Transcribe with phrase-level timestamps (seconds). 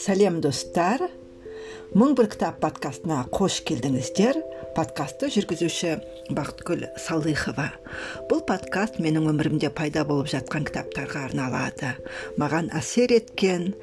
[0.00, 1.04] сәлем достар.
[1.92, 4.38] Мың бір кітап подкастына қош келдіңіздер.
[4.72, 5.90] Подкастты жүргізуші
[6.32, 7.66] бақытгүл салыхова.
[8.30, 11.90] Бұл подкаст менің өмірімде пайда болып жатқан кітаптарға арналады.
[12.40, 13.74] Маған әсер еткен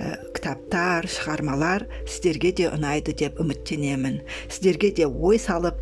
[0.00, 4.22] ә, кітаптар шығармалар сіздерге де ұнайды деп үміттенемін.
[4.48, 5.77] Сіздерге де ой салып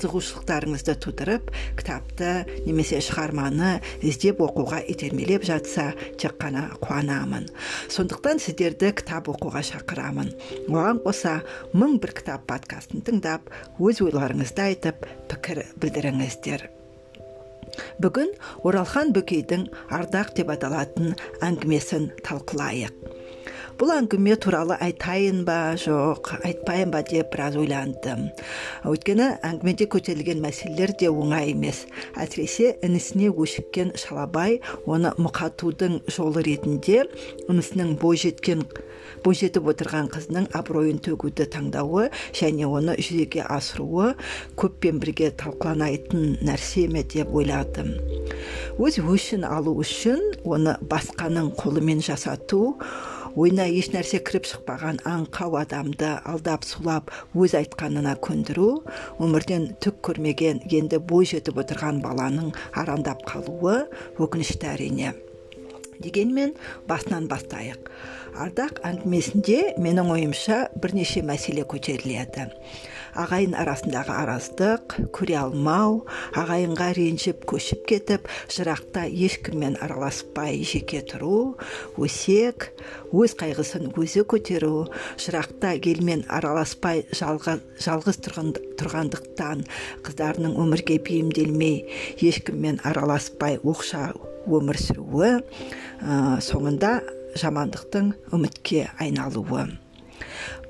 [0.00, 7.48] қызығушылықтарыңызды тудырып кітапты немесе шығарманы іздеп оқуға итермелеп жатса тек қана қуанамын.
[7.92, 10.32] Сондықтан сіздерді кітап оқуға шақырамын.
[10.72, 11.40] Оған қоса
[11.76, 16.68] мың бір кітап подкастын тыңдап өз ойларыңызды айтып пікір білдіріңіздер.
[18.02, 18.32] Бүгін
[18.66, 21.14] оралхан бөкейдің ардақ деп аталатын
[21.44, 22.99] әңгімесін талқылайық.
[23.78, 25.74] Бұл әңгіме туралы айтайын ба?
[25.78, 28.28] Жоқ айтпайын ба деп біраз ойландым.
[28.88, 31.84] Өйткені әңгімеде көтерілген мәселелер де оңай емес.
[32.18, 37.04] Әсіресе інісіне өшіккен шалабай оны мұқатудың жолы ретінде
[37.48, 38.66] інісінің бойжеткен
[39.24, 44.14] бойжетіп отырған қызының абыройын төгуді таңдауы және оны жүзеге асыруы
[44.60, 47.92] көппен бірге талқыланайтын нәрсе ме деп ойладым.
[48.80, 52.76] Өз өшін алу үшін оны басқаның қолымен жасату
[53.38, 58.68] ойына ешнәрсе кіріп шықпаған аңқау адамды алдап сулап өз айтқанына көндіру
[59.22, 63.84] өмірден түк көрмеген енді бой жетіп отырған баланың арандап қалуы
[64.18, 65.14] өкінішті әрине.
[66.00, 66.54] Дегенмен
[66.88, 67.90] басынан бастайық.
[68.40, 72.48] Ардақ әңгімесінде менің ойымша бірнеше мәселе көтеріледі.
[73.20, 76.00] Ағайын арасындағы араздық көре алмау
[76.38, 81.56] ағайынға ренжіп көшіп кетіп жырақта ешкіммен араласпай жеке тұру
[82.00, 82.70] өсек
[83.12, 84.86] өз қайғысын өзі көтеру
[85.20, 89.66] жырақта елмен араласпай жалғыз тұрғандықтан
[90.06, 91.84] қыздарының өмірге бейімделмей
[92.24, 94.10] ешкіммен араласпай оқша
[94.48, 95.36] өмір сүруі
[96.46, 96.96] соңында
[97.38, 99.68] жамандықтың үмітке айналуы.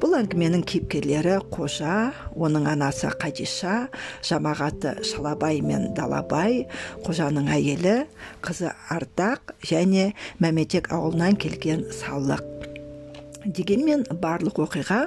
[0.01, 3.77] Бұл әңгіменің кейіпкерлері қожа оның анасы қадиша
[4.27, 6.65] жамағаты шалабай мен далабай
[7.07, 7.97] қожаның әйелі
[8.45, 12.45] қызы ардақ және мәметек ауылынан келген салық
[13.45, 15.01] дегенмен барлық оқиға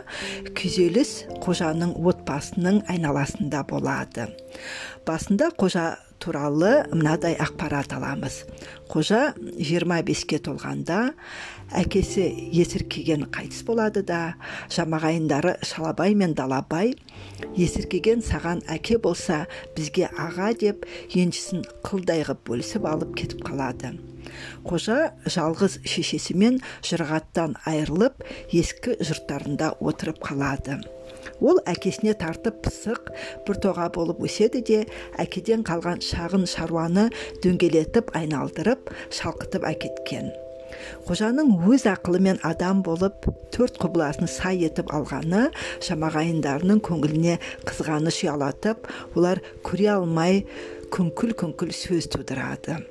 [0.57, 1.11] күйзеліс
[1.43, 4.27] қожаның отбасының айналасында болады.
[5.05, 5.91] Басында қожа
[6.23, 8.43] туралы мынадай ақпарат аламыз.
[8.87, 11.11] Қожа 25-ке толғанда
[11.75, 12.23] әкесі
[12.53, 14.21] есіркеген қайтыс болады да
[14.71, 16.93] жамағайындары шалабай мен далабай
[17.57, 19.43] есіркеген саған әке болса
[19.75, 23.95] бізге аға деп еншісін қылдай ғып бөлісіп алып кетіп қалады.
[24.63, 28.23] Қожа жалғыз шешесімен жұрағаттан айырылып
[28.55, 30.79] ескі жұрттарында отырып қалады.
[31.41, 33.11] Ол әкесіне тартып пысық
[33.47, 34.79] бір тоға болып өседі де
[35.21, 37.09] әкеден қалған шағын шаруаны
[37.43, 40.31] дөңгелетіп айналдырып шалқытып әкеткен.
[41.07, 45.45] Қожаның өз ақылымен адам болып төрт құбыласын сай етіп алғаны
[45.85, 50.41] жамағайындарының көңіліне қызғаныш ұялатып олар көре алмай
[50.93, 52.81] күңкіл күңкіл сөз тудырады.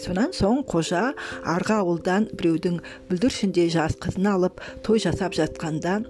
[0.00, 1.12] Сонан соң қожа
[1.48, 2.78] арғы ауылдан біреудің
[3.10, 6.00] бүлдіршіндей жас қызын алып той жасап жатқанда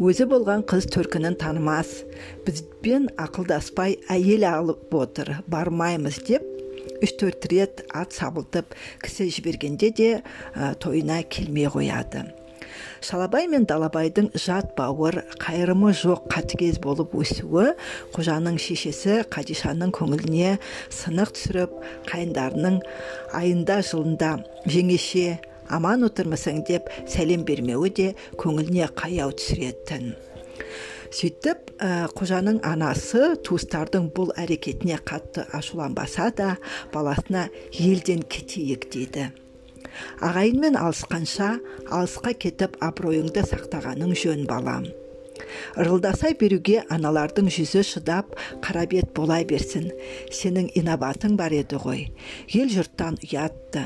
[0.00, 2.02] өзі болған қыз төркінін танымас.
[2.46, 6.44] Бізбен ақылдаспай әйел алып отыр бармаймыз деп
[7.02, 8.72] үш төрт рет ат сабылтып
[9.04, 10.10] кісі жібергенде де
[10.80, 12.24] тойына келмей қояды.
[13.04, 17.74] Шалабай мен далабайдың жат бауыр қайырымы жоқ қатыгез болып өсуі
[18.14, 20.56] қожаның шешесі қадишаның көңіліне
[20.92, 21.76] сынық түсіріп
[22.10, 22.80] қайындарының
[23.36, 24.32] айында жылында
[24.66, 25.38] жеңеше
[25.68, 28.08] аман отырмысың деп сәлем бермеуі де
[28.40, 30.14] көңіліне қаяу түсіретін.
[31.16, 36.56] Сөйтіп ә, қожаның анасы туыстардың бұл әрекетіне қатты ашуланбаса да
[36.92, 39.30] баласына елден кетейік дейді.
[40.24, 41.56] Ағайынмен алысқанша
[41.88, 44.88] алысқа кетіп абыройыңды сақтағаның жөн балам.
[45.76, 49.90] Ырылдаса беруге аналардың жүзі шыдап қара бет бола берсін.
[50.32, 52.06] Сенің инабатың бар еді ғой.
[52.52, 53.84] Ел жұрттан ұятты.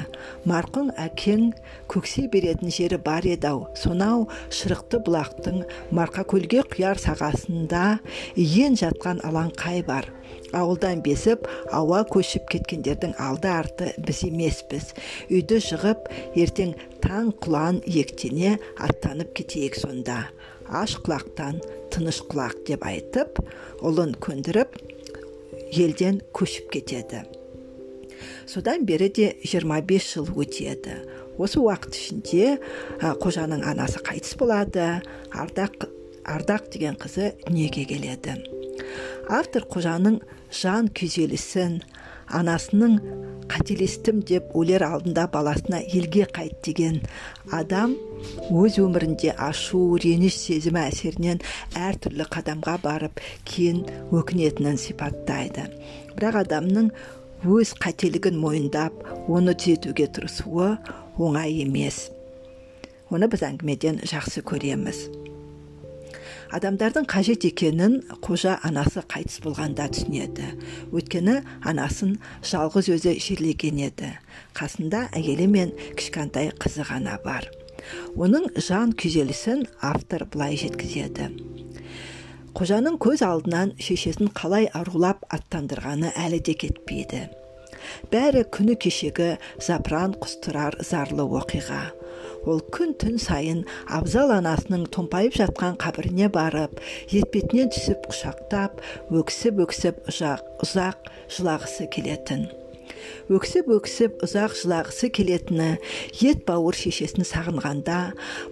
[0.49, 1.51] Марқұм әкең
[1.91, 3.67] көксе беретін жері бар еді ау.
[3.79, 5.65] Сонау шырықты бұлақтың
[5.97, 7.85] марқакөлге құяр сағасында
[8.37, 10.09] иен жатқан алаңқай бар.
[10.57, 14.91] Ауылдан безіп ауа көшіп кеткендердің алды арты біз емеспіз.
[15.31, 16.09] Үйді жығып
[16.43, 16.75] ертең
[17.05, 20.25] таң құлан ектене аттанып кетейік сонда.
[20.71, 23.41] Аш құлақтан тыныш құлақ деп айтып
[23.83, 24.77] ұлын көндіріп
[25.75, 27.25] елден көшіп кетеді.
[28.47, 30.97] Содан бері де 25 жыл өтеді.
[31.41, 32.59] Осы уақыт ішінде
[33.01, 35.01] қожаның анасы қайтыс болады.
[35.33, 35.87] Ардақ
[36.25, 38.37] ардақ деген қызы дүниеге келеді.
[39.31, 40.21] Автор қожаның
[40.53, 41.81] жан күйзелісін
[42.37, 42.99] анасының
[43.51, 47.01] қателестім деп өлер алдында баласына елге қайт деген
[47.57, 47.97] адам
[48.63, 51.43] өз өмірінде ашу реніш сезімі әсерінен
[51.89, 53.83] әртүрлі қадамға барып кейін
[54.15, 55.67] өкінетінін сипаттайды.
[56.15, 56.93] Бірақ адамның
[57.59, 58.95] өз қателігін мойындап
[59.29, 60.77] оны түзетуге тырысуы
[61.19, 62.09] оңай емес.
[63.11, 65.09] Оны біз әңгімеден жақсы көреміз.
[66.57, 70.49] Адамдардың қажет екенін қожа анасы қайтыс болғанда түсінеді.
[70.91, 71.37] Өйткені
[71.67, 74.11] анасын жалғыз өзі жерлеген еді.
[74.59, 77.47] Қасында әйелі мен кішкентай қызы ғана бар.
[78.19, 81.31] Оның жан күйзелісін автор былай жеткізеді.
[82.57, 87.29] Қожаның көз алдынан шешесін қалай арулап аттандырғаны әлі де кетпейді.
[88.11, 91.85] Бәрі күні кешегі запыран құстырар зарлы оқиға.
[92.49, 98.81] Ол күн түн сайын абзал анасының томпайып жатқан қабіріне барып етпетінен түсіп құшақтап
[99.21, 102.49] өксіп өксіп ұзақ, ұзақ жылағысы келетін.
[103.31, 105.71] Өксіп өксіп ұзақ жылағысы келетіні
[106.27, 108.01] ет бауыр шешесін сағынғанда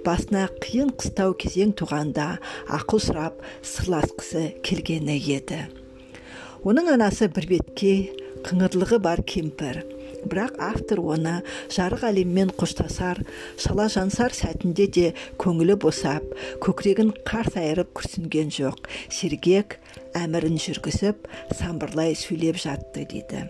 [0.07, 2.31] басына қиын қыстау кезең туғанда
[2.79, 5.65] ақыл сұрап сырласқысы келгені еді.
[6.63, 8.11] Оның анасы бірбеткей
[8.47, 9.83] қыңырлығы бар кемпір
[10.27, 11.35] бірақ автор оны
[11.75, 13.23] жарық әлеммен қоштасар
[13.61, 15.07] шала жансар сәтінде де
[15.41, 16.27] көңілі босап
[16.65, 18.89] көкірегін қарс айырып күрсінген жоқ.
[19.13, 19.79] Сергек
[20.19, 21.31] әмірін жүргізіп
[21.61, 23.47] самбырлай сөйлеп жатты дейді.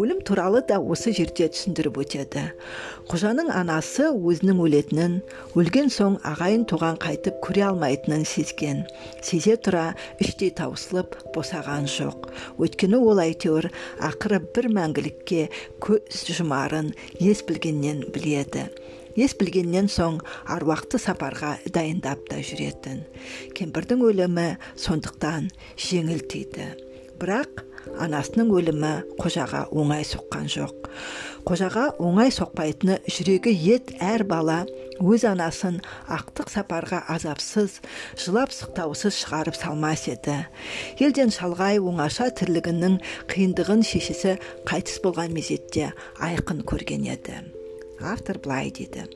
[0.00, 2.44] Өлім туралы да осы жерде түсіндіріп өтеді.
[3.10, 5.16] Қожаның анасы өзінің өлетінін
[5.58, 8.84] өлген соң ағайын туған қайтып көре алмайтынын сезген.
[9.22, 9.92] Сезе тұра
[10.22, 12.30] іштей таусылып босаған жоқ.
[12.58, 13.70] Өйткені ол әйтеуір
[14.10, 15.48] ақыры бір мәңгілікке
[15.84, 18.66] көз жұмарын ес білгеннен біледі.
[19.16, 20.18] Ес білгеннен соң
[20.52, 23.06] аруақты сапарға дайындап та жүретін.
[23.56, 25.48] Кемпірдің өлімі сондықтан
[25.80, 26.74] жеңіл тиді
[27.20, 27.64] бірақ
[28.02, 30.88] анасының өлімі қожаға оңай соққан жоқ.
[31.46, 34.64] Қожаға оңай соқпайтыны жүрегі ет әр бала
[34.98, 35.80] өз анасын
[36.10, 37.80] ақтық сапарға азапсыз
[38.18, 40.38] жылап сықтаусыз шығарып салмас еді.
[40.98, 42.98] Елден шалғай оңаша тірлігінің
[43.32, 44.38] қиындығын шешесі
[44.68, 47.55] қайтыс болған мезетте айқын көрген еді.
[48.00, 49.06] Автор былай дейді.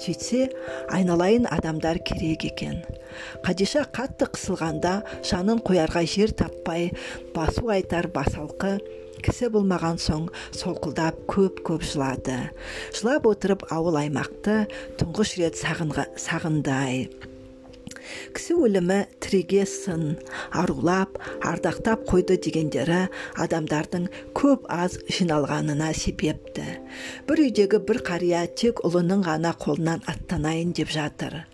[0.00, 0.48] Сөйтсе
[0.94, 2.82] айналайын адамдар керек екен.
[3.44, 6.92] Қадиша қатты қысылғанда жанын қоярға жер таппай
[7.34, 8.78] басу айтар басалқы
[9.24, 12.38] кісі болмаған соң солқылдап көп көп жылады.
[12.94, 14.60] Жылап отырып ауыл аймақты
[15.00, 17.08] тұңғыш рет сағынды ай.
[18.36, 20.16] Кісі өлімі тіреге сын
[20.52, 23.04] арулап ардақтап қойды дегендері
[23.44, 24.08] адамдардың
[24.38, 26.66] көп аз жиналғанына себепті.
[27.28, 31.44] Бір үйдегі бір қария тек ұлының ғана қолынан аттанайын деп жатыр.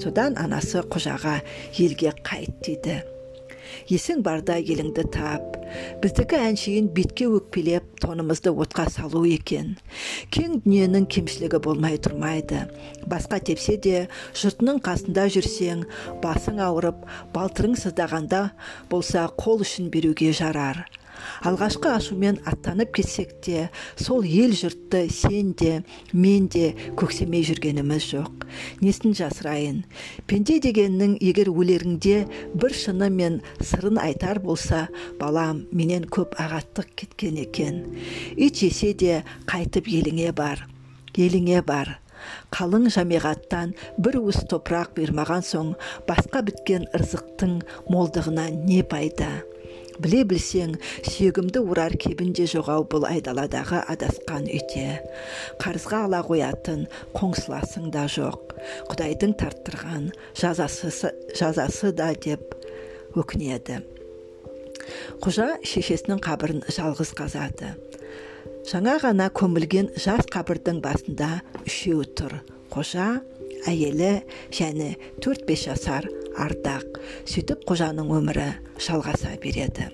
[0.00, 1.40] Содан анасы қожаға
[1.78, 3.02] елге қайт дейді.
[3.90, 5.58] Есің барда еліңді тап.
[6.02, 9.76] Біздікі әншейін бетке өкпелеп тонымызды отқа салу екен.
[10.34, 12.66] Кең дүниенің кемшілігі болмай тұрмайды.
[13.08, 15.86] Басқа тепсе де жұртының қасында жүрсең
[16.24, 18.48] басың ауырып балтырың сыздағанда
[18.90, 20.84] болса қол үшін беруге жарар.
[21.48, 23.68] Алғашқы ашумен аттанып кетсек те
[24.00, 25.82] сол ел жұртты сен де
[26.12, 28.46] мен де көксемей жүргеніміз жоқ.
[28.80, 29.84] Несін жасырайын?
[30.26, 32.18] Пенде дегеннің егер өлеріңде
[32.54, 34.88] бір шыны мен сырын айтар болса
[35.20, 37.82] балам менен көп ағаттық кеткен екен.
[38.36, 40.66] Ит жесе де қайтып еліңе бар
[41.18, 41.98] еліңе бар.
[42.54, 45.72] Қалың жамиғаттан бір уыс топырақ бұйырмаған соң
[46.06, 47.58] басқа біткен ырзықтың
[47.90, 49.42] молдығына не пайда?
[50.02, 50.74] Біле білсең
[51.06, 54.98] сүйегімді урар кебінде жоғау бұл айдаладағы адасқан үйде.
[55.62, 56.84] Қарызға ала қоятын
[57.16, 58.56] қоңсыласың да жоқ.
[58.90, 60.92] Құдайдың тарттырған жазасы,
[61.38, 62.56] жазасы да деп
[63.18, 63.82] өкінеді.
[65.22, 67.74] Қожа шешесінің қабірін жалғыз қазады.
[68.68, 72.40] Жаңа ғана көмілген жас қабірдің басында үшеу тұр.
[72.72, 73.20] Қожа
[73.68, 74.12] әйелі
[74.54, 76.08] және төрт бес жасар
[76.40, 78.48] ардақ сөйтіп қожаның өмірі
[78.82, 79.90] жалғаса береді.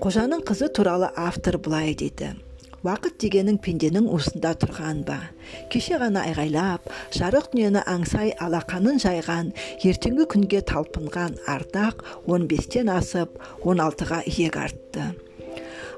[0.00, 2.34] Қожаның қызы туралы автор былай дейді.
[2.84, 5.16] Уақыт дегенің пенденің уысында тұрған ба?
[5.72, 9.54] Кеше ғана айғайлап жарық дүниені аңсай алақанын жайған
[9.88, 15.06] ертеңгі күнге талпынған ардақ 15-тен асып 16-ға иек артты.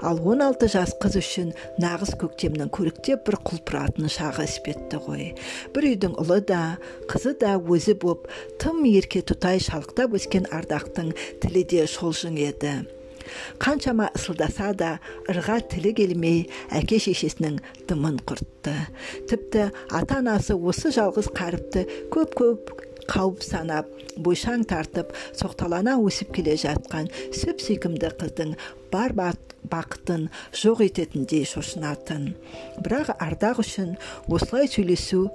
[0.03, 5.31] Ал 16 жас қыз үшін нағыз көктемнің көріктеп бір құлпыратын шағы іспетті ғой.
[5.75, 6.63] Бір үйдің ұлы да
[7.11, 8.29] қызы да өзі боп
[8.63, 12.77] тым ерке тұтай шалықтап өскен ардақтың тілі де шолжың еді.
[13.59, 14.91] Қаншама ысылдаса да
[15.31, 17.59] ырға тілі келмей әке шешесінің
[17.91, 18.75] дымын құртты.
[19.31, 23.91] Тіпті ата анасы осы жалғыз қаріпті көп көп қауіп санап
[24.23, 28.55] бойшаң тартып соқталана өсіп келе жатқан сүп сүйкімді қыздың
[28.93, 29.15] бар
[29.71, 32.35] бақытын жоқ ететіндей шошынатын.
[32.85, 33.97] Бірақ ардақ үшін
[34.31, 35.27] осылай сөйлесу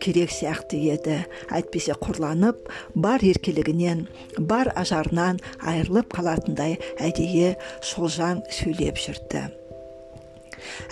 [0.00, 1.20] керек сияқты еді.
[1.52, 4.06] Әйтпесе құрланып бар еркелігінен
[4.38, 9.48] бар ажарынан айырылып қалатындай әдейі шолжаң сөйлеп жүрді.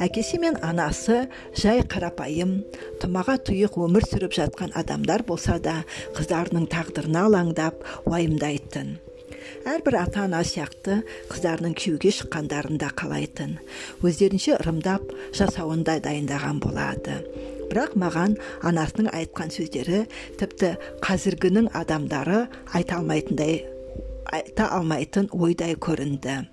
[0.02, 1.25] Әкесі мен анасы
[1.56, 2.58] жай қарапайым
[3.02, 5.82] тұмаға тұйық өмір сүріп жатқан адамдар болса да
[6.16, 8.96] қыздарының тағдырына алаңдап уайымдайтын.
[9.68, 13.56] Әрбір ата ана сияқты қыздарының күйеуге шыққандарын да қалайтын
[14.04, 17.18] өздерінше ырымдап жасауын да дайындаған болады.
[17.68, 20.04] Бірақ маған анасының айтқан сөздері
[20.40, 23.60] тіпті қазіргінің адамдары айта алмайтындай
[24.32, 26.46] айта алмайтын ойдай көрінді.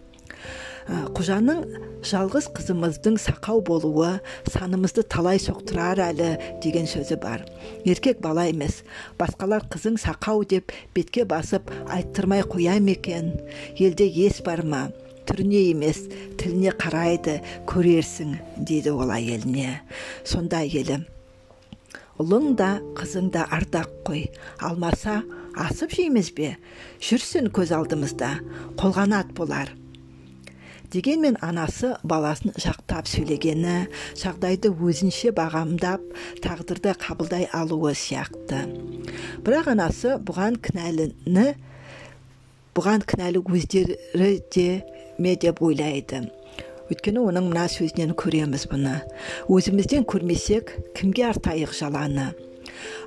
[0.88, 1.64] Қожаның
[2.06, 4.20] жалғыз қызымыздың сақау болуы
[4.54, 6.28] санымызды талай соқтырар әлі
[6.62, 7.46] деген сөзі бар.
[7.86, 8.84] Еркек бала емес
[9.20, 13.34] басқалар қызың сақау деп бетке басып айттырмай қоя ма екен?
[13.78, 14.90] Елде ес бар ма?
[15.26, 16.04] Түріне емес
[16.38, 19.82] тіліне қарайды көрерсің дейді ол әйеліне.
[20.24, 21.02] Сонда әйелі
[22.22, 24.28] ұлың да қызың да ардақ қой.
[24.64, 25.24] Алмаса
[25.58, 26.54] асып жейміз бе?
[27.04, 28.30] Жүрсін көз алдымызда.
[28.80, 29.74] Қолғанат болар.
[30.96, 36.04] Дегенмен анасы баласын жақтап сөйлегені жағдайды өзінше бағамдап
[36.44, 38.62] тағдырды қабылдай алуы сияқты.
[39.44, 41.48] Бірақ анасы бұған кінәліні
[42.78, 44.70] бұған кінәлі өздері де
[45.20, 46.30] ме деп ойлайды.
[46.88, 48.96] Өйткені оның мына сөзінен көреміз бұны.
[49.52, 52.30] Өзімізден көрмесек кімге артайық жаланы?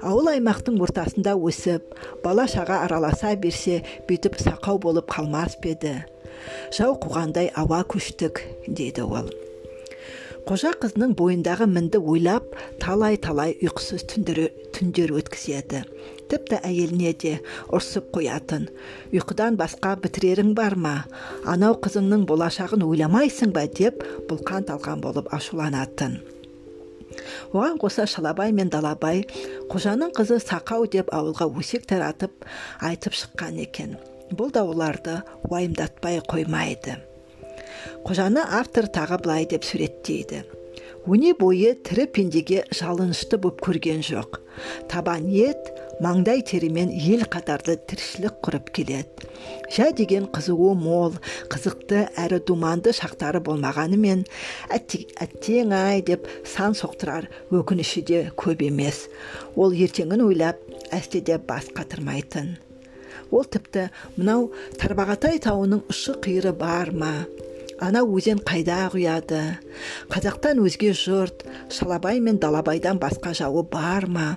[0.02, 5.97] Ауыл аймақтың ортасында өсіп бала шаға араласа берсе бүйтіп сақау болып қалмас па еді?
[6.75, 9.28] Жау қуғандай ауа көштік дейді ол.
[10.49, 15.83] Қожа қызының бойындағы мінді ойлап талай талай ұйқысыз түндер өткізеді.
[16.33, 17.35] Тіпті әйеліне де
[17.68, 18.64] ұрсып қоятын.
[19.12, 20.95] Ұйқыдан басқа бітірерің бар ма?
[21.45, 26.16] Анау қызыңның болашағын ойламайсың ба деп бұлқан талқан болып ашуланатын.
[27.52, 29.26] Оған қоса шалабай мен далабай
[29.73, 32.49] қожаның қызы сақау деп ауылға өсек таратып
[32.80, 33.99] айтып шыққан екен.
[34.33, 36.99] Бұл да оларды уайымдатпай қоймайды.
[38.05, 40.45] Қожаны автор тағы былай деп суреттейді.
[41.09, 44.43] Өне бойы тірі пендеге жалынышты боп көрген жоқ.
[44.91, 45.71] Табан ет
[46.05, 49.31] маңдай терімен ел қатарды тіршілік құрып келеді.
[49.73, 51.17] Жә деген қызуы мол
[51.49, 54.27] қызықты әрі думанды шақтары болмағанымен
[54.75, 59.07] әттең ай деп сан соқтырар өкініші де көп емес.
[59.57, 60.61] Ол ертеңін ойлап
[60.93, 62.57] әсте де бас қатырмайтын
[63.31, 64.49] ол тіпті мынау
[64.81, 67.13] тарбағатай тауының ұшы қиыры бар ма?
[67.79, 69.43] Ана өзен қайда құяды?
[70.11, 74.29] Қазақтан өзге жұрт шалабай мен далабайдан басқа жауы бар ма?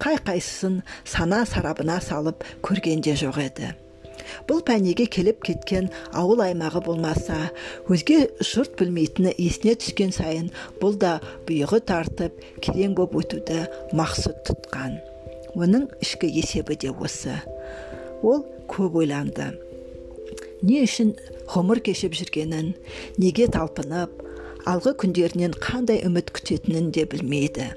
[0.00, 3.74] Қай қайсысын сана сарабына салып көрген де жоқ еді.
[4.48, 7.50] Бұл пәнеге келіп кеткен ауыл аймағы болмаса
[7.90, 11.18] өзге жұрт білмейтіні есіне түскен сайын бұл да
[11.48, 15.00] бұйығы тартып керең боп өтуді мақсұт тұтқан.
[15.58, 17.34] Оның ішкі есебі де осы.
[18.22, 19.50] Ол көп ойланды.
[20.62, 21.14] Не үшін
[21.50, 22.74] ғұмыр кешіп жүргенін
[23.18, 24.20] неге талпынып
[24.68, 27.70] алғы күндерінен қандай үміт күтетінін де білмейді.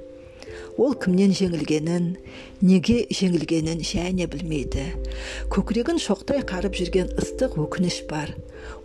[0.78, 2.08] Ол кімнен жеңілгенін
[2.66, 4.86] неге жеңілгенін және білмейді.
[5.54, 8.34] Көкірегін шоқтай қарып жүрген ыстық өкініш бар.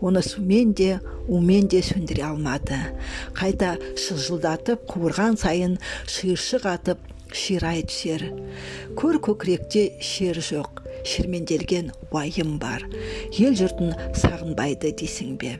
[0.04, 2.78] Оны сумен де умен де сөндіре алмады.
[3.36, 7.00] Қайта шыжылдатып қуырған сайын шиыршық атып
[7.32, 8.28] ширай түсер.
[8.98, 10.84] Көр көкіректе шер жоқ.
[11.08, 12.84] Шерменделген уайым бар.
[13.32, 15.56] Ел жұртын сағынбайды дейсің бе?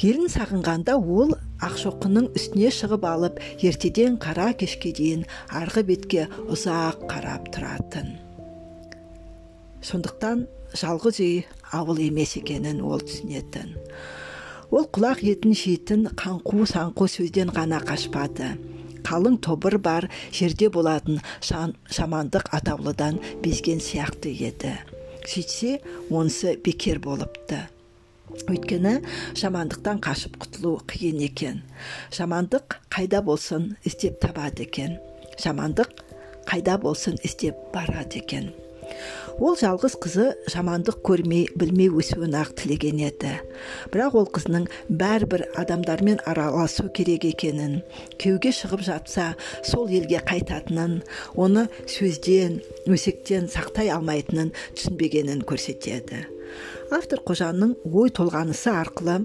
[0.00, 1.34] Елін сағынғанда ол
[1.66, 8.14] ақшоқының үстіне шығып алып ертеден қара кешке дейін арғы бетке ұзақ қарап тұратын.
[9.84, 10.46] Сондықтан
[10.76, 11.36] жалғыз үй
[11.74, 13.74] ауыл емес екенін ол түсінетін.
[14.70, 18.54] Ол құлақ етін жейтін қаңқу саңқу сөзден ғана қашпады.
[19.06, 24.76] Қалың тобыр бар жерде болатын шамандық атаулыдан безген сияқты еді.
[25.26, 25.80] Сөйтсе
[26.10, 27.66] онысы бекер болыпты.
[28.46, 29.00] Өйткені
[29.38, 31.62] жамандықтан қашып құтылу қиын екен.
[32.14, 34.96] Жамандық қайда болсын іздеп табады екен.
[35.42, 36.04] Жамандық
[36.48, 38.52] қайда болсын іздеп барады екен.
[39.40, 43.32] Ол жалғыз қызы жамандық көрмей білмей өсуін ақ тілеген еді.
[43.92, 44.66] Бірақ ол қызының
[45.00, 47.78] бәрібір адамдармен араласу керек екенін
[48.20, 49.30] күйеуге шығып жатса
[49.64, 51.00] сол елге қайтатынын
[51.40, 56.26] оны сөзден өсектен сақтай алмайтынын түсінбегенін көрсетеді.
[56.90, 59.20] Автор қожаның ой толғанысы арқылы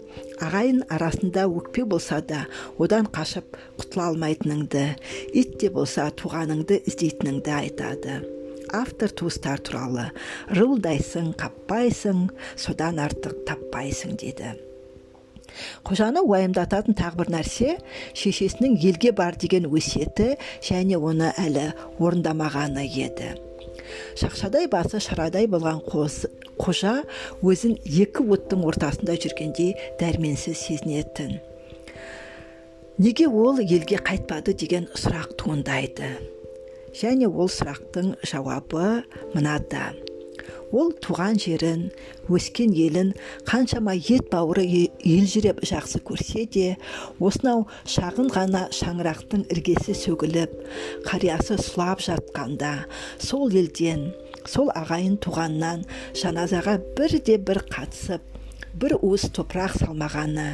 [0.45, 2.43] ағайын арасында өкпе болса да
[2.77, 4.85] одан қашып құтыла алмайтыныңды
[5.33, 8.34] ит те болса туғаныңды іздейтініңді айтады.
[8.75, 10.09] Автор туыстар туралы
[10.51, 12.27] рылдайсың қаппайсың
[12.59, 14.55] содан артық таппайсың деді.
[15.87, 17.77] Қожаны уайымдататын тағы бір нәрсе
[18.17, 23.35] шешесінің елге бар деген өсиеті және оны әлі орындамағаны еді.
[24.19, 25.81] Шақшадай басы шарадай болған
[26.59, 26.95] қожа
[27.43, 31.37] өзін екі оттың ортасында жүргендей дәрменсіз сезінетін.
[32.97, 34.53] Неге ол елге қайтпады?
[34.55, 36.34] деген сұрақ туындайды.
[36.95, 39.03] Және ол сұрақтың жауабы
[39.35, 39.93] мынада.
[40.75, 41.85] Ол туған жерін
[42.31, 43.13] өскен елін
[43.47, 46.65] қаншама ет бауыры елжіреп жақсы көрсе де
[47.19, 50.57] осынау шағын ғана шаңырақтың іргесі сөгіліп
[51.07, 52.73] қариясы сұлап жатқанда
[53.21, 54.09] сол елден
[54.49, 55.85] сол ағайын туғаннан
[56.17, 58.34] жаназаға бірде бір қатысып
[58.81, 60.47] бір уыс топырақ салмағаны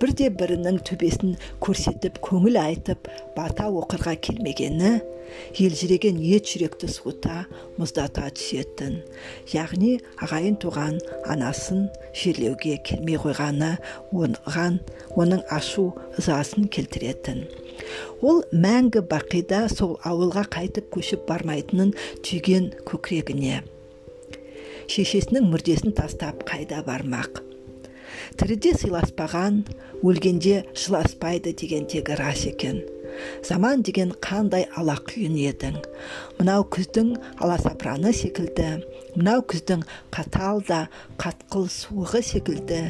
[0.00, 4.98] бірде бірінің төбесін көрсетіп көңіл айтып бата оқырға келмегені
[5.60, 7.44] елжіреген ет жүректі суыта
[7.78, 9.00] мұздата түсетін.
[9.52, 10.98] Яғни ағайын туған
[11.30, 13.72] анасын жерлеуге келмей қойғаны
[14.12, 14.80] оған
[15.16, 17.44] оның ашу ызасын келтіретін.
[18.22, 21.94] Ол мәңгі бақида сол ауылға қайтып көшіп бармайтынын
[22.26, 23.62] түйген көкірегіне.
[24.90, 27.49] Шешесінің мүрдесін тастап қайда бармақ?
[28.40, 29.62] Тіріде сыйласпаған
[30.06, 32.80] өлгенде жыласпайды деген тегі рас екен.
[33.44, 35.80] Заман деген қандай алақұйын едің?
[36.38, 38.70] Мынау күздің аласапыраны секілді
[39.16, 39.82] мынау күздің
[40.14, 40.80] қатал да
[41.20, 42.80] қатқыл суығы секілді.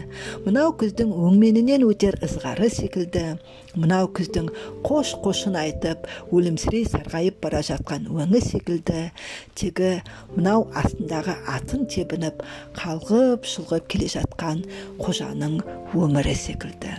[0.46, 3.36] Мынау күздің өңменінен өтер ызғары секілді.
[3.74, 4.48] Мынау күздің
[4.86, 9.10] қош қошын айтып өлімсірей сарғайып бара жатқан өңі секілді.
[9.58, 9.92] Тегі
[10.36, 12.42] мынау астындағы атын тебініп
[12.78, 14.64] қалғып шұлғып келе жатқан
[15.02, 15.60] қожаның
[15.94, 16.96] өмірі секілді.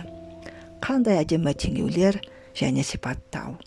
[0.82, 2.18] Қандай әдемі теңеулер
[2.58, 3.58] және сипаттау.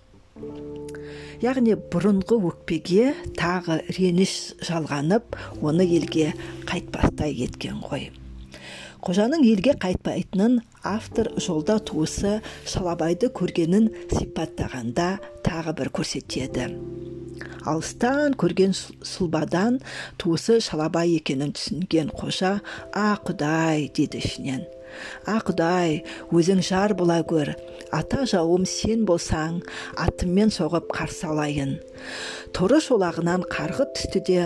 [1.44, 6.34] Яғни бұрынғы өкпеге тағы реніш жалғанып оны елге
[6.68, 8.10] қайтпастай еткен ғой.
[9.06, 15.10] Қожаның елге қайтпайтынын автор жолда туысы шалабайды көргенін сипаттағанда
[15.46, 16.72] тағы бір көрсетеді.
[17.66, 19.80] Алыстан көрген сұлбадан
[20.22, 22.58] туысы шалабай екенін түсінген қожа
[22.94, 23.92] а құдай!
[23.94, 24.66] деді ішінен.
[25.26, 27.54] А құдай өзің жар бола көр
[27.96, 29.62] ата жауым сен болсаң
[30.08, 31.78] атыммен соғып қарсы алайын
[32.56, 34.42] торы шолағынан қарғы түсті де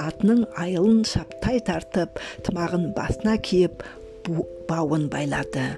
[0.00, 3.84] атының айылын шаптай тартып тымағын басына киіп
[4.68, 5.74] бауын байлады.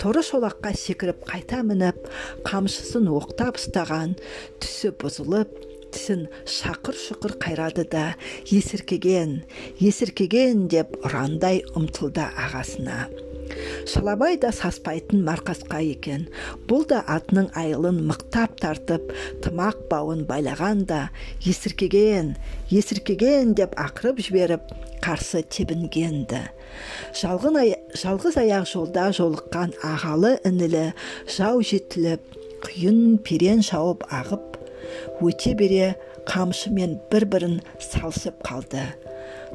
[0.00, 2.08] Торы шолаққа секіріп қайта мініп
[2.46, 4.16] қамшысын оқтап ұстаған
[4.62, 5.52] түсі бұзылып
[5.94, 8.04] тісін шақыр шұқыр қайрады да
[8.50, 9.40] есіркеген
[9.78, 13.29] есіркеген деп ұрандай ұмтылды ағасына.
[13.88, 16.28] Шалабай да саспайтын марқасқа екен.
[16.68, 19.12] Бұл да атының айылын мықтап тартып
[19.44, 21.02] тымақ бауын байлаған да
[21.44, 22.34] есіркеген
[22.70, 24.72] есіркеген деп ақырып жіберіп
[25.04, 26.44] қарсы тебінген-ді
[27.20, 30.84] жалғыз аяқ жолда жолыққан ағалы інілі
[31.36, 34.58] жау жетіліп құйын перен шауып ағып
[35.24, 35.94] өте бере
[36.28, 38.84] қамшымен бір бірін салысып қалды.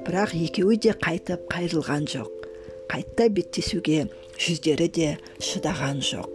[0.05, 2.44] Бірақ екеуі де қайтып қайрылған жоқ.
[2.91, 4.05] Қайта беттесуге
[4.37, 6.31] жүздері де шыдаған жоқ.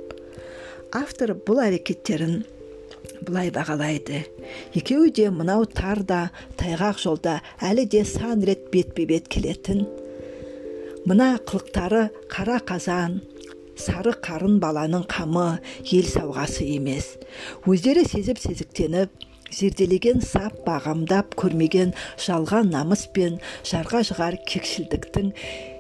[0.97, 2.43] Автор бұл әрекеттерін
[3.27, 4.25] былай бағалайды.
[4.75, 6.21] Екеуі де мынау тар да
[6.61, 9.87] тайғақ жолда әлі де сан рет бетпе бет келетін.
[11.07, 13.21] Мына қылықтары қара қазан
[13.81, 15.61] сары қарын баланың қамы
[15.93, 17.15] ел сауғасы емес.
[17.65, 25.33] Өздері сезіп сезіктеніп зерделеген сап бағамдап көрмеген жалған намыс пен жарға жығар кекшілдіктің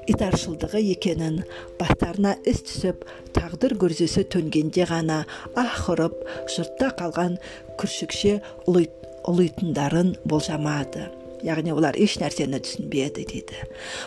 [0.08, 1.40] итаршылдығы екенін
[1.80, 3.04] бастарына іс түсіп
[3.36, 5.22] тағдыр күрзесі төнгенде ғана
[5.58, 6.18] аһ ұрып
[6.54, 7.38] жұртта қалған
[7.80, 8.38] күршікше
[8.70, 11.08] ұлитындарын болжамады.
[11.44, 13.64] Яғни олар еш нәрсені түсінбеді дейді.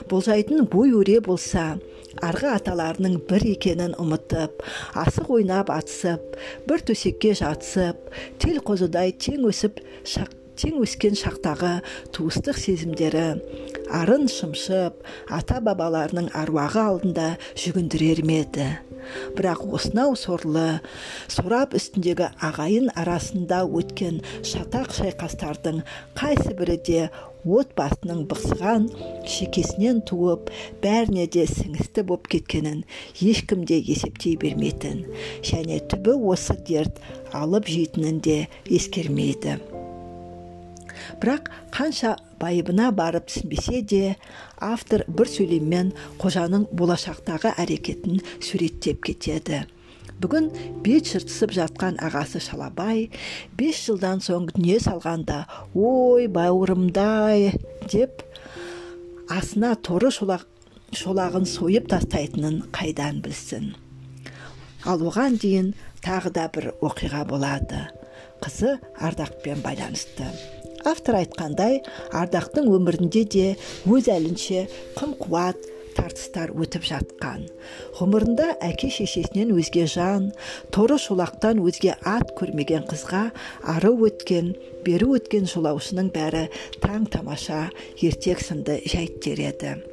[0.09, 1.79] Болжайтын ой өре болса
[2.21, 4.61] арғы аталарының бір екенін ұмытып
[5.01, 6.37] асық ойнап атысып
[6.69, 10.29] бір төсекке жатысып тел қозыдай тең өсіп шақ,
[10.63, 11.73] тең өскен шақтағы
[12.15, 13.25] туыстық сезімдері
[13.91, 15.01] арын шымшып
[15.35, 17.25] ата бабаларының аруағы алдында
[17.59, 18.67] жүгіндірер ме еді.
[19.35, 20.79] Бірақ осынау сорлы
[21.27, 25.83] сорап үстіндегі ағайын арасында өткен шатақ шайқастардың
[26.15, 27.03] қайсыбірі де
[27.43, 28.87] отбасының бықсыған
[29.27, 30.47] шекесінен туып
[30.85, 32.85] бәріне де сіңісті боп кеткенін
[33.19, 35.03] ешкім де есептей бермейтін
[35.43, 37.03] және түбі осы дерт
[37.35, 38.39] алып жейтінін де
[38.71, 39.59] ескермейді.
[41.21, 44.15] Бірақ қанша байыбына барып түсінбесе де
[44.59, 49.63] автор бір сөйлеммен қожаның болашақтағы әрекетін суреттеп кетеді.
[50.21, 50.49] Бүгін
[50.85, 53.07] бет жыртысып жатқан ағасы шалабай
[53.57, 55.43] бес жылдан соң дүние салғанда
[55.75, 57.51] ой бауырымдай!
[57.91, 58.23] деп
[59.31, 60.45] асына торы шолақ,
[60.95, 63.73] шолағын сойып тастайтынын қайдан білсін?
[64.85, 67.87] Ал оған дейін тағы да бір оқиға болады.
[68.43, 70.27] Қызы ардақпен байланысты.
[70.89, 73.45] Автор айтқандай ардақтың өмірінде де
[73.87, 74.65] өз әлінше
[74.97, 77.45] қым қуат тартыстар өтіп жатқан.
[77.99, 80.31] Ғұмырында әке шешесінен өзге жан
[80.73, 83.27] торы шолақтан өзге ат көрмеген қызға
[83.75, 84.53] ары өткен
[84.85, 86.47] бері өткен жолаушының бәрі
[86.83, 87.67] таң тамаша
[88.01, 89.92] ертек сынды жайттер еді.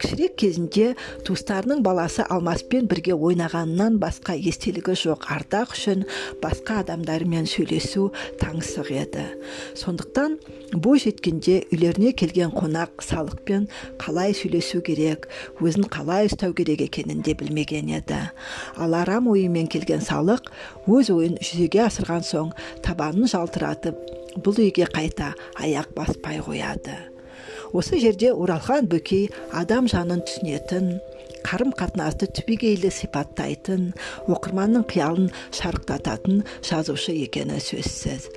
[0.00, 0.94] Кішірек кезінде
[1.26, 5.28] туыстарының баласы алмаспен бірге ойнағанынан басқа естелігі жоқ.
[5.34, 6.04] Ардақ үшін
[6.42, 8.08] басқа адамдармен сөйлесу
[8.40, 9.24] таңсық еді.
[9.78, 10.38] Сондықтан
[10.72, 13.68] бой жеткенде үйлеріне келген қонақ салықпен
[14.00, 15.28] қалай сөйлесу керек
[15.60, 18.20] өзін қалай ұстау керек екенін де білмеген еді.
[18.76, 20.52] Ал арам ойымен келген салық
[20.86, 22.54] өз ойын жүзеге асырған соң
[22.84, 23.96] табанын жалтыратып
[24.44, 27.17] бұл үйге қайта аяқ баспай қояды.
[27.72, 30.96] Осы жерде оралхан бөкей адам жанын түсінетін
[31.46, 33.92] қарым қатынасты түбегейлі сипаттайтын
[34.28, 38.28] оқырманның қиялын шарықтататын жазушы екені сөзсіз.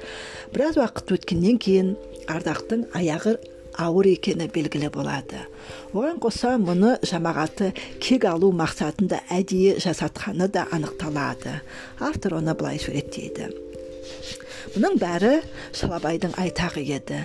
[0.54, 1.96] Біраз уақыт өткеннен кейін
[2.32, 3.38] ардақтың аяғы
[3.80, 5.46] ауыр екені белгілі болады.
[5.96, 7.72] Оған қоса мұны жамағаты
[8.04, 11.60] кек алу мақсатында әдейі жасатқаны да анықталады.
[12.00, 13.71] Автор оны былай суреттейді.
[14.72, 15.32] Бұның бәрі
[15.76, 17.20] шалабайдың айтағы еді.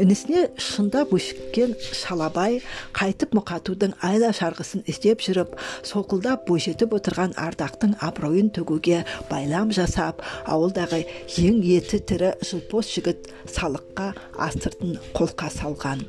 [0.00, 2.60] Інісіне шындап өшіккен шалабай
[2.96, 11.02] қайтып мұқатудың айла шарғысын іздеп жүріп солқылдап бойжетіп отырған ардақтың абыройын төгуге байлам жасап ауылдағы
[11.42, 14.12] ең еті тірі жылпос жігіт салыққа
[14.48, 16.06] астыртын қолқа салған.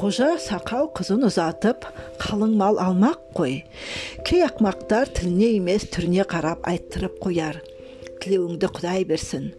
[0.00, 1.86] Қожа сақау қызын ұзатып
[2.22, 3.60] қалың мал алмақ қой
[4.26, 7.60] кей ақмақтар тіліне емес түріне қарап айттырып қояр.
[8.22, 9.50] Тілеуіңді құдай берсін.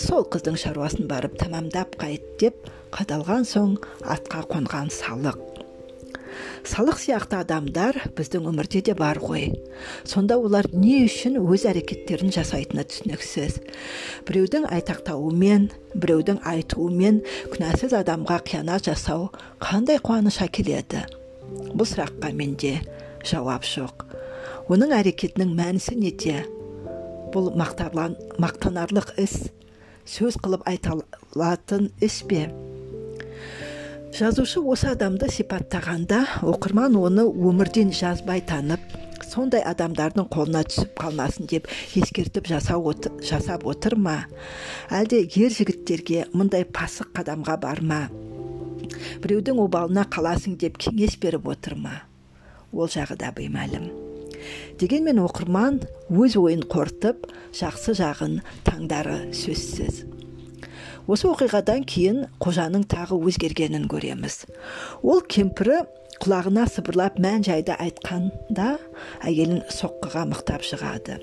[0.00, 5.40] Сол қыздың шаруасын барып тамамдап қайт деп қадалған соң атқа қонған салық.
[6.64, 9.52] Салық сияқты адамдар біздің өмірде де бар ғой.
[10.08, 13.60] Сонда олар не үшін өз әрекеттерін жасайтыны түсініксіз.
[14.26, 17.20] Біреудің айтақтауымен біреудің айтуымен
[17.52, 19.28] күнәсіз адамға қиянат жасау
[19.62, 21.04] қандай қуаныш әкеледі
[21.74, 22.78] бұл сұраққа менде
[23.26, 24.06] жауап жоқ.
[24.72, 26.42] Оның әрекетінің мәнісі неде?
[27.34, 29.50] Бұл мақтанарлық іс.
[30.06, 32.46] Сөз қылып айталатын іс пе?
[34.14, 38.84] Жазушы осы адамды сипаттағанда оқырман оны өмірден жазбай танып
[39.34, 41.66] сондай адамдардың қолына түсіп қалмасын деп
[41.98, 42.92] ескертіп жасау
[43.26, 44.20] жасап отыр ма?
[44.94, 48.00] Әлде ер жігіттерге мұндай пасық қадамға бар ма?
[49.24, 52.02] Біреудің обалына қаласың деп кеңес беріп отыр ма?
[52.70, 54.13] Ол жағы да беймәлім.
[54.80, 60.04] Дегенмен оқырман өз ойын қорытып жақсы жағын таңдары сөзсіз.
[61.04, 64.44] Осы оқиғадан кейін қожаның тағы өзгергенін көреміз.
[65.04, 65.82] Ол кемпірі
[66.24, 68.74] құлағына сыбырлап мән жайды айтқанда
[69.26, 71.20] әйелін соққыға мықтап жығады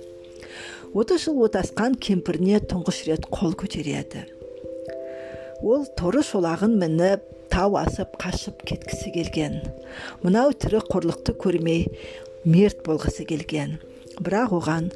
[0.94, 4.26] отыз жыл отасқан кемпіріне тұңғыш рет қол көтереді.
[5.64, 9.60] Ол торы шолағын мініп тау асып қашып кеткісі келген.
[10.24, 11.86] Мынау тірі қорлықты көрмей
[12.46, 13.78] мерт болғысы келген.
[14.22, 14.90] Бірақ оған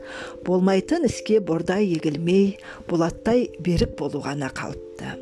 [0.46, 2.58] болмайтын іске бордай егілмей
[2.90, 5.16] болаттай берік болу ғана қалыпты.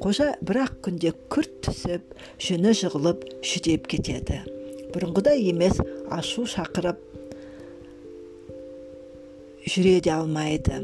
[0.00, 4.40] Қожа бірақ күнде күрт түсіп жүні жығылып жүдеп кетеді.
[4.94, 5.76] Бұрынғыдай емес
[6.10, 7.02] ашу шақырып
[9.66, 10.80] жүре де алмайды.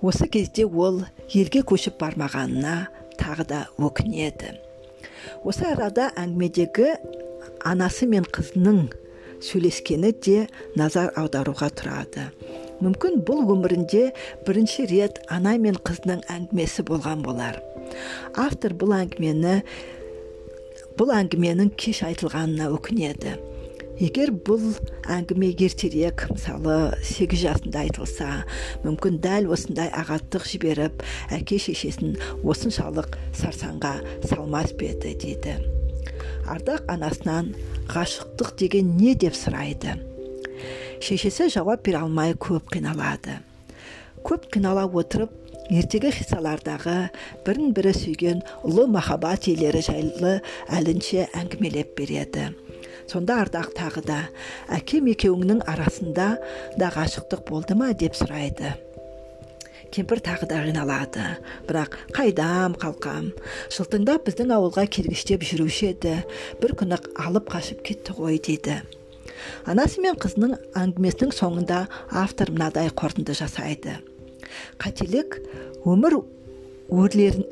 [0.00, 1.02] Осы кезде ол
[1.34, 2.76] елге көшіп бармағанына
[3.18, 4.54] тағы да өкінеді.
[5.42, 6.92] Осы арада әңгімедегі
[7.66, 8.86] анасы мен қызының
[9.42, 10.46] сөйлескені де
[10.78, 12.28] назар аударуға тұрады.
[12.84, 14.10] Мүмкін бұл өмірінде
[14.46, 17.58] бірінші рет ана мен қызының әңгімесі болған болар.
[18.36, 19.60] Автор бұл әңгімені
[20.96, 23.36] бұл әңгіменің кеш айтылғанына өкінеді.
[23.96, 24.74] Егер бұл
[25.08, 28.42] әңгіме ертерек мысалы сегіз жасында айтылса
[28.84, 31.00] мүмкін дәл осындай ағаттық жіберіп
[31.32, 33.96] әке шешесін осыншалық сарсаңға
[34.28, 35.56] салмас па еді дейді.
[36.52, 37.52] Ардақ анасынан
[37.90, 39.96] ғашықтық деген не деп сұрайды?
[41.02, 43.40] Шешесі жауап бере алмай көп қиналады.
[44.26, 45.34] Көп қинала отырып
[45.70, 46.96] ертегі қиссалардағы
[47.46, 50.38] бірін бірі сүйген ұлы махаббат иелері жайлы
[50.70, 52.48] әлінше әңгімелеп береді.
[53.10, 54.22] Сонда ардақ тағы да
[54.74, 56.32] әкем екеуіңнің арасында
[56.78, 57.92] да ғашықтық болды ма?
[57.94, 58.74] деп сұрайды.
[59.94, 61.24] Кемпір тағы да қиналады
[61.68, 63.32] бірақ қайдам қалқам?
[63.72, 66.14] Жылтыңдап біздің ауылға келгіштеп жүруші еді.
[66.62, 68.80] Бір күні алып қашып кетті ғой дейді.
[69.68, 73.98] Анасы мен қызының әңгімесінің соңында автор мынадай қорытынды жасайды.
[74.80, 75.40] Қателік
[75.86, 76.20] өмір
[76.90, 77.46] өрлерін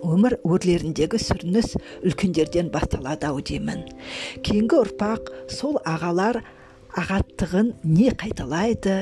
[0.00, 1.74] өмір өрлеріндегі сүрініс
[2.06, 3.84] үлкендерден басталады ау деймін.
[4.46, 6.40] Кейінгі ұрпақ сол ағалар
[6.98, 8.96] ағаттығын не қайталайды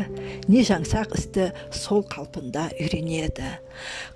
[0.51, 3.55] не жаңсақ істі сол қалпында үйренеді.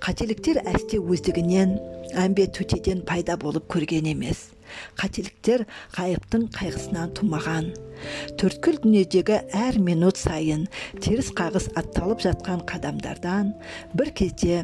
[0.03, 1.77] Қателіктер әсте өздігінен
[2.19, 4.51] әмбе төтеден пайда болып көрген емес.
[4.99, 5.65] Қателіктер
[5.97, 7.71] ғайыптың қайғысынан тумаған.
[8.41, 10.67] Төрткүл дүниедегі әр минут сайын
[10.99, 13.53] теріс қағыс атталып жатқан қадамдардан
[13.97, 14.63] бір кезде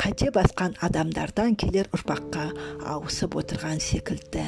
[0.00, 2.48] қате басқан адамдардан келер ұрпаққа
[2.94, 4.46] ауысып отырған секілді.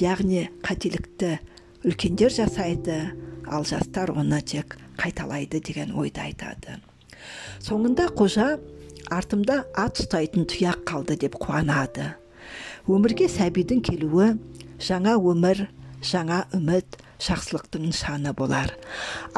[0.00, 1.38] Яғни қателікті
[1.82, 2.94] үлкендер жасайды
[3.50, 6.78] ал жастар оны тек қайталайды деген ойды айтады.
[7.58, 8.54] Соңында қожа
[9.10, 12.12] артымда ат ұстайтын тұяқ қалды деп қуанады.
[12.86, 14.36] Өмірге сәбидің келуі
[14.78, 15.66] жаңа өмір
[16.06, 18.72] жаңа үміт жақсылықтың нышаны болар.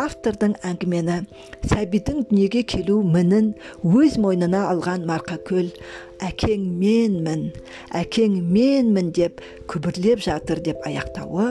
[0.00, 1.20] Автордың әңгімені
[1.68, 3.52] сәбидің дүниеге келу мінін
[3.84, 5.70] өз мойнына алған марқакөл
[6.24, 7.48] әкең менмін
[7.98, 11.50] әкең менмін деп күбірлеп жатыр деп аяқтауы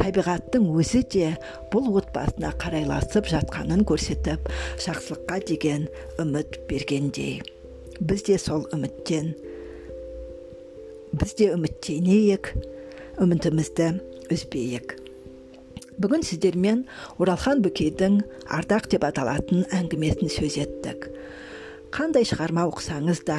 [0.00, 1.32] табиғаттың өзі де
[1.72, 4.50] бұл отбасына қарайласып жатқанын көрсетіп
[4.84, 5.86] жақсылыққа деген
[6.18, 7.42] үміт бергендей.
[8.00, 9.34] Біз де сол үміттен
[11.18, 12.54] біз де үміттенейік
[13.22, 13.92] үмітімізді
[14.30, 14.98] үзбейік
[15.98, 16.84] бүгін сіздермен
[17.18, 18.20] оралхан бөкейдің
[18.58, 21.08] ардақ деп аталатын әңгімесін сөз еттік.
[21.94, 23.38] Қандай шығарма оқысаңыз да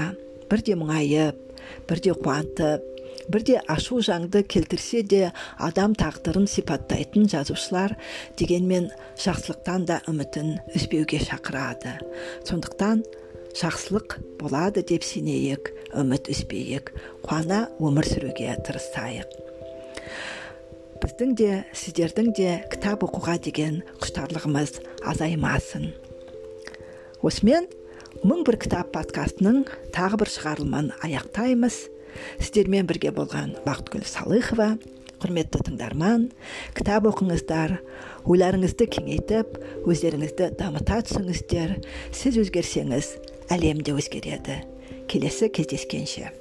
[0.52, 1.46] бірде мұңайып
[1.90, 2.86] бірде қуантып
[3.30, 7.96] бірде ашу жаңды келтірсе де адам тағдырын сипаттайтын жазушылар
[8.40, 8.90] дегенмен
[9.22, 11.98] жақсылықтан да үмітін үзбеуге шақырады.
[12.48, 13.04] Сондықтан
[13.60, 16.94] жақсылық болады деп сенейік үміт үзбейік
[17.26, 19.49] қуана өмір сүруге тырысайық.
[21.04, 25.90] Біздің де сіздердің де кітап оқуға деген құштарлығымыз азаймасын
[27.26, 27.68] осымен
[28.24, 31.76] мың бір кітап подкастының тағы бір шығарылымын аяқтаймыз.
[32.42, 34.72] Сіздермен бірге болған бақытгүл салыхова
[35.20, 36.30] құрметті тыңдарман
[36.78, 37.78] кітап оқыңыздар
[38.26, 41.78] ойларыңызды кеңейтіп өздеріңізді дамыта түсіңіздер.
[42.16, 43.14] Сіз өзгерсеңіз
[43.54, 44.62] әлем де өзгереді.
[45.10, 46.32] Келесі кездескенше.